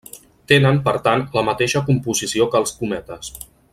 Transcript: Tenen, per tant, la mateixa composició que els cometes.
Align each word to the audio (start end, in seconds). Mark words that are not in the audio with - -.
Tenen, 0.51 0.79
per 0.87 0.93
tant, 1.07 1.21
la 1.39 1.43
mateixa 1.49 1.81
composició 1.91 2.49
que 2.55 2.63
els 2.63 2.75
cometes. 2.81 3.31